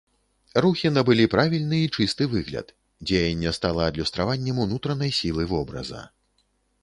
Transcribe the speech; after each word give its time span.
Рухі 0.63 0.89
набылі 0.93 1.25
правільны 1.33 1.81
і 1.87 1.91
чысты 1.99 2.27
выгляд, 2.31 2.71
дзеянне 3.11 3.53
стала 3.57 3.81
адлюстраваннем 3.91 4.63
унутранай 4.65 5.11
сілы 5.19 5.43
вобраза. 5.55 6.01